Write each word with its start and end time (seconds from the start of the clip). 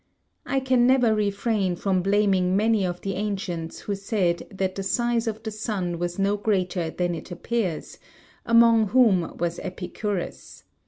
I 0.47 0.59
can 0.59 0.87
never 0.87 1.13
refrain 1.13 1.75
from 1.75 2.01
blaming 2.01 2.57
many 2.57 2.83
of 2.87 3.01
the 3.01 3.13
ancients 3.13 3.81
who 3.81 3.93
said 3.93 4.47
that 4.49 4.73
the 4.73 4.81
size 4.81 5.27
of 5.27 5.43
the 5.43 5.51
sun 5.51 5.99
was 5.99 6.17
no 6.17 6.37
greater 6.37 6.89
than 6.89 7.13
it 7.13 7.29
appears; 7.29 7.99
among 8.43 8.87
whom 8.87 9.37
was 9.37 9.59
Epicurus. 9.59 10.63